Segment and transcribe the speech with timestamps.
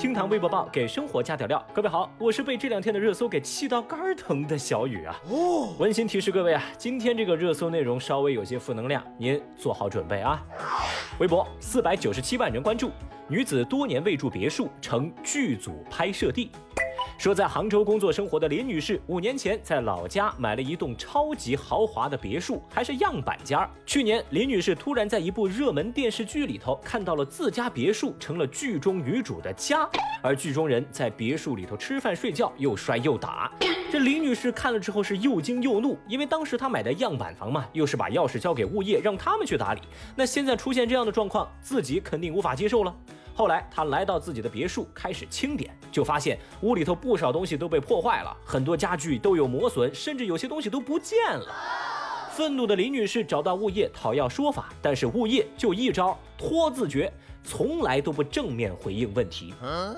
[0.00, 1.62] 厅堂微博报给生活加点料。
[1.74, 5.14] 各位好，我是被这两天的热搜给气到肝疼的小雨啊。
[5.28, 10.42] 哦，温馨提示各位啊，今天这个热搜内容稍微有些负能量，您做好准备啊。
[11.18, 12.90] 微博四百九十七万人关注，
[13.28, 16.50] 女子多年未住别墅成剧组拍摄地。
[17.20, 23.68] 说在杭州工作生活的林女士，五年前在老家买了一栋超级豪华的别墅，还是样板间儿。
[23.84, 29.86] 去年，林女士突然在一部热门电视剧里头看到了自家别墅成了剧中女主的家，
[30.22, 33.52] 而剧中人在别墅里头吃饭睡觉，又摔又打。
[33.92, 39.82] 这林女士看了之后是又惊又怒，因为当时她买的样板房嘛，又是把钥匙交给物业让他们去打理，
[40.16, 42.96] 那现在出现这样的状况，自己肯定无法接受了。
[43.34, 51.46] 后来，他来到自己的别墅，开始清点，就发现屋里头不少东西都被破坏了，很多家具都有磨损，甚至有些东西都不见了。
[52.40, 57.12] 愤怒的林女士找到物业讨要说法，但是物业就一招拖字诀。
[57.42, 59.52] 从来都不正面回应问题，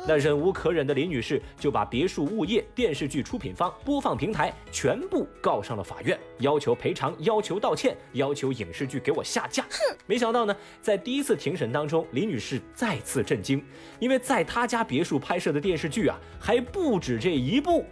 [0.06, 9.62] 那忍无可忍的林女士就把别墅物业、电视剧出品方、播放平台全部告上了法院，要求赔偿、要求道歉、要求影视剧给我下架。
[9.64, 9.97] 哼！
[10.06, 13.64] 没想到呢，在第一次庭审当中，林女士再次震惊，
[14.00, 17.84] 因为在她家别墅拍摄的电视剧啊，还不止这一部。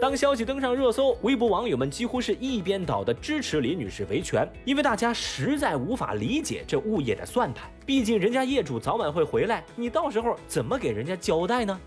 [0.00, 7.68] 当消息登上热搜，微博网友们几乎是一边倒的支持李女士维权，因为大家实在无法理解这物业的算盘。
[7.84, 11.78] 毕竟人家业主早晚会回来，你到时候怎么给人家交代呢？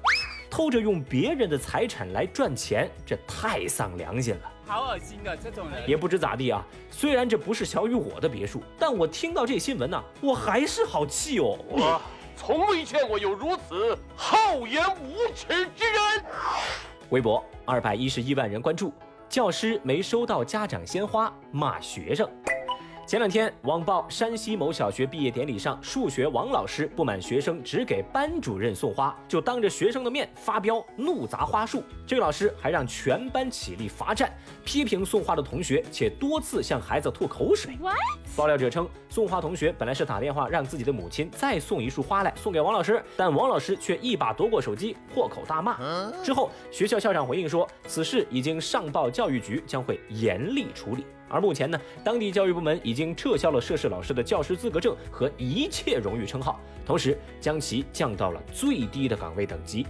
[0.50, 5.90] 偷着用别人的财产来赚钱，这太丧良心了，好恶心的这种人。
[5.90, 11.58] 也不知咋地啊，虽然这不是小雨我的别墅，但我听到这新闻呢，我还是好气哦。
[11.70, 12.02] 我
[12.36, 16.26] 从未见过有如此厚颜无耻之人。
[17.12, 18.94] 微博二百一十一万人关注，
[19.30, 22.30] 教师没收到家长鲜花骂学生。
[23.08, 31.84] 前两天，网曝山西某小学毕业典礼上，数学王老师不满学生只给班主任送花，就当着学生的面发飙，怒砸花束。
[32.08, 34.34] 这个老师还让全班起立罚站，
[34.64, 37.78] 批评送花的同学，且多次向孩子吐口水。
[38.38, 45.78] 爆料者称，送花同学本来是打电话让自己的母亲再送一束花来送给王老师，但王老师却一把夺过手机，破口大骂。
[46.24, 51.06] 之后，学校校长回应说，此事已经上报教育局，将会严厉处理。
[51.32, 59.88] 而目前呢，当地教育部门已经撤销了涉事老师的教师资格证和一切荣誉称号，同时将其降到了最低的岗位等级。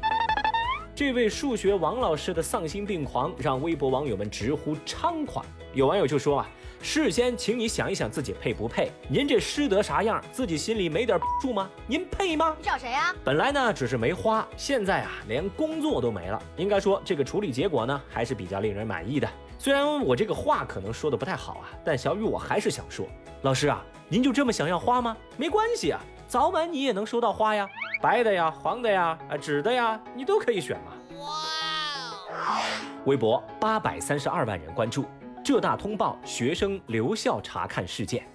[0.94, 5.44] 这位数学王老师的丧心病狂让微博网友们直呼猖狂。
[5.74, 6.50] 有网友就说啊，
[6.82, 8.92] 事先请你想一想自己配不配？
[9.08, 11.68] 您这师德啥样，自己心里没点数吗？
[11.88, 12.56] 您配吗？
[12.60, 13.16] 你找谁呀？
[13.24, 16.40] 本来呢只是没花，现在啊连工作都没了。
[16.58, 19.28] 应该说这个处理结果呢还是比较令人满意的。
[19.64, 23.06] 虽然我这个话可能说的不太好啊，但小雨我还是想说，
[23.44, 23.80] 老师啊，
[24.10, 25.16] 您就这么想要花吗？
[25.38, 27.70] 没关系啊，早晚你也能收到花呀，
[28.02, 30.94] 白的呀，黄的呀，啊，纸的呀，你都可以选嘛。
[31.20, 32.60] 哇！
[33.06, 35.06] 微博八百三十二万人关注，
[35.46, 38.28] 浙大通报学生留校查看事件。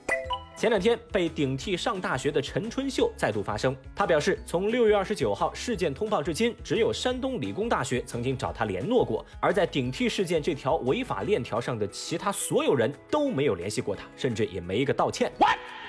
[0.57, 15.31] 前两天被顶替上大学的陈春秀再度发声，他表示，从六月二十九号事件通报至今，只有山东理工大学曾经找他联络过，而在顶替事件这条违法链条上的其他所有人都没有联系过他，甚至也没一个道歉。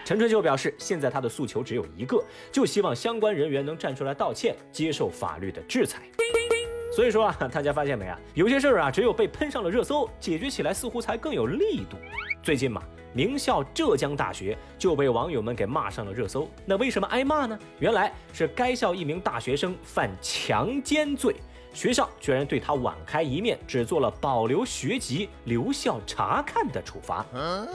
[0.03, 6.01] 陈春秀表示，现在他的诉求只有一个，就希望相关人员能站出来道歉，接受法律的制裁。
[6.93, 8.19] 所以说啊，大家发现没啊？
[8.33, 11.95] 有些事儿啊，只有被喷上了热搜，解决起来似乎才更有力度。
[12.43, 12.83] 最近嘛。
[13.13, 16.47] 名校浙江大学就被网友们给骂上了热搜。
[16.65, 17.57] 那为什么挨骂呢？
[17.79, 21.35] 原来是该校一名大学生犯强奸罪，
[21.73, 27.25] 学校居然对他网开一面，只做了保留学籍、留校查看的处罚。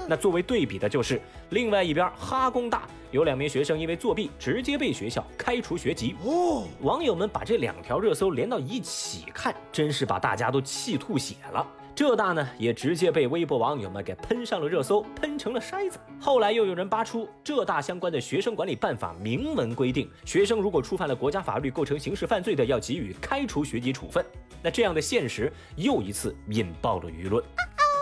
[0.07, 6.15] 那作为对比的就是，另外一边哈工大有两名学生因为作弊，直接被学校开除学籍。
[6.25, 11.67] 哦，网友们把这两条热搜连到一起看，真是把大家都气吐血了。
[11.95, 15.99] 浙大呢，也直接被微博网友们给喷上了热搜，喷成了筛子。
[16.19, 24.25] 后来又有人扒出浙大相关的学生管理办法明文规定，学生如果触犯了国家法律，构成刑事犯罪的，要给予开除学籍处分。
[24.63, 27.45] 那这样的现实又一次引爆了舆论。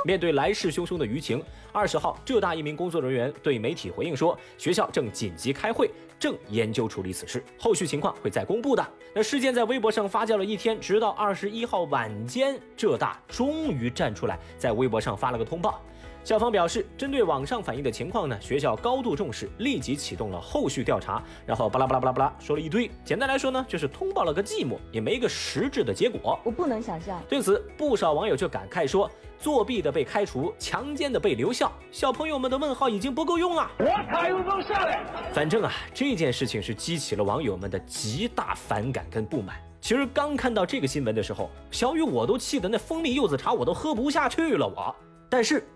[0.05, 1.43] 面对来势汹汹的舆情，
[1.73, 8.87] 二十号，浙大一名工作人员对媒体回应说，学校正紧急开会，正研究处理此事，后续情况会再公布的。
[9.15, 15.83] 那事件在微博上发酵了一天，直到二十一号晚间，浙大终于站出来，在微博上发了个通报。
[16.23, 21.23] 校方表示，针对网上反映的情况呢，学校高度重视，立即启动了后续调查。
[21.47, 26.39] 然后巴拉巴拉巴拉巴拉说了一堆，简单来说呢，就是通报了个寂寞，也没个实质的结果。
[26.45, 27.21] 我不能想象。
[27.29, 35.05] 对此，不少网友就感慨说：“作弊的被开除，强奸的被留校，小朋友们的问号已经不够用了。”我卡又能下来。
[35.33, 39.57] 反正啊，这件事情是激起了网友们的极大反感跟不满。
[39.81, 44.69] 其实刚看到这个新闻的时候，小雨我都气得那蜂蜜柚子茶我都喝不下去了。
[44.69, 44.95] 我，
[45.29, 45.67] 但是。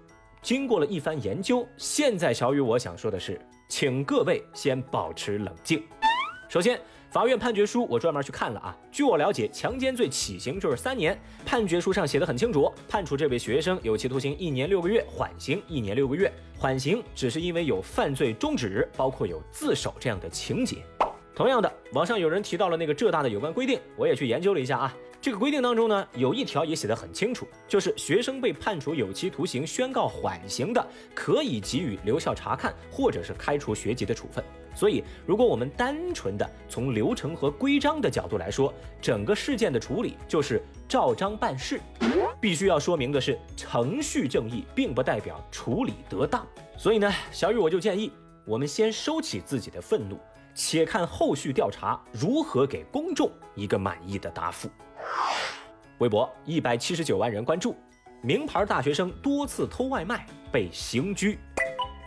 [0.44, 5.82] 经过了一番研究，现在小雨我想说的是，请各位先保持冷静。
[6.50, 6.78] 首先，
[7.10, 8.76] 法院判决书我专门去看了啊。
[8.92, 16.30] 据我了解，强奸罪起刑就是三年，判决书上写的很清楚，判处这位学生有期徒刑一年六个月，缓刑一年六个月。
[16.58, 20.76] 缓刑只是因为有犯罪中止，包括有自首这样的情节。
[21.34, 24.94] 同样的，网上有人提到了那个浙大的有关规定，我也去研究了一下啊。
[25.24, 34.44] 这个规定当中呢，有一条也写得很清楚，就是学生被判处有期徒刑、宣告缓刑的，可以给予留校察看或者是开除学籍的处分。
[34.74, 41.80] 所以，如果我们单纯的从流程和规章的角度来说，整个事件的处理就是照章办事。
[42.38, 46.46] 必须要说明的是，程序正义并不代表处理得当。
[46.76, 48.12] 所以呢，小雨我就建议
[48.44, 50.18] 我们先收起自己的愤怒，
[50.54, 54.68] 且看后续调查如何给公众一个满意的答复。
[55.98, 57.76] 微博一百七十九万人关注，
[58.20, 61.38] 名牌大学生多次偷外卖被刑拘。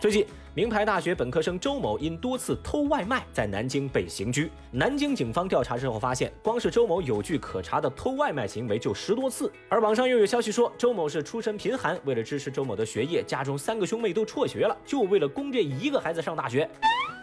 [0.00, 4.50] 最近，名牌大学本科生周某因多次偷外卖，在南京被刑拘。
[4.70, 9.50] 南京警方调查之后发现，光是周某有据可查的偷外卖行为就十多次。
[9.68, 16.68] 而网上又有消息说，周某是出身贫寒，为了支持周某的学业，家中三个兄妹都辍学了，就为了供这一个孩子上大学。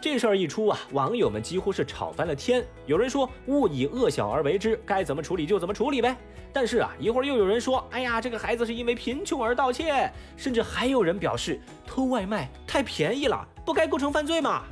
[0.05, 2.63] 这事儿一出啊，网友们几乎是吵翻了天。
[2.85, 6.15] 有人说勿以恶小而为之，该怎么处理就怎么处理呗。
[6.53, 10.07] 但是啊，一会儿又有人说，哎呀，这个孩子是因为贫穷而盗窃，
[10.37, 14.65] 甚至还有人表示偷外卖太便宜了，不该构成犯罪嘛。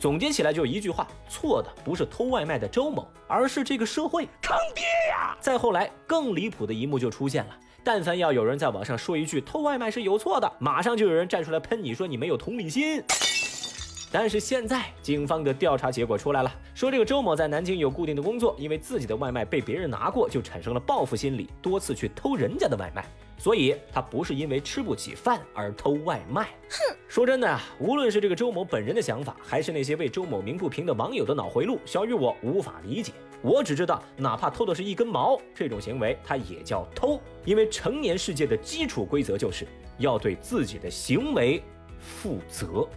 [0.00, 5.36] 总结起来就一句话：错的不是偷外卖的周某，而是这个社会坑爹呀！
[5.40, 7.56] 再后来，更离谱的一幕就出现了。
[7.84, 13.00] 但凡要有人在网上说一句偷外卖是有错的，马上就有人站出来喷你说你没有同理心。
[14.18, 23.04] 但是现在警方的调查结果出来了，说这个周某在南京有固定的工作，因为自己的外卖被别人拿过，就产生了报复心理，多次去偷人家的外卖。
[23.36, 26.44] 所以他不是因为吃不起饭而偷外卖。
[26.44, 33.12] 哼，说真的啊，无论是这个周某本人的想法，还是那些为周某鸣不平的网友的脑回路，小雨我无法理解。
[33.42, 39.66] 我只知道，哪怕偷的是一根毛，这种行为它也叫偷，因为成年世界的基础规则就是
[39.98, 41.62] 要对自己的行为
[42.00, 42.88] 负责。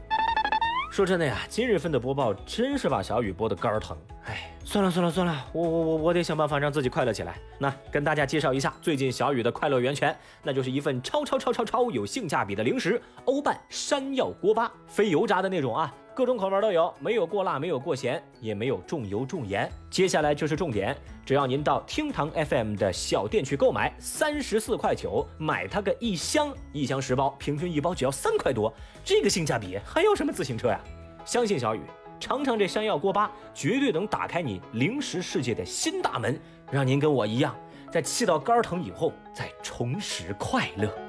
[0.91, 3.97] 说真的呀，今日份的播报真是把小雨播的肝儿疼。
[4.25, 7.35] 哎，算了算了算了，我我我我得想办法让自己快乐起来。
[7.57, 19.67] 那跟大家介绍一下最近小雨的快乐源泉，那就是一份超超超超超有性价比的零食——欧办山药锅巴，非油炸的那种啊，各种口味都有，没有过辣，没有过咸，也没有重油重盐。
[19.89, 20.95] 接下来就是重点，
[21.25, 28.71] 只要您到厅堂 FM 的小店去购买，三十四块九买它个一箱，一箱十包，平均一包只要三块多，
[29.03, 30.79] 这个性价比还要什么自行车呀？
[31.25, 31.81] 相信小雨，
[32.19, 36.39] 尝尝这山药锅巴，绝对能打开你零食世界的新大门，
[36.69, 37.55] 让您跟我一样，
[37.91, 41.08] 在气到肝疼以后再重拾快乐。